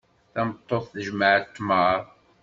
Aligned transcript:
Tameṭṭut 0.33 0.85
tjemmeɛ 0.93 1.35
tmeṛ. 1.55 1.99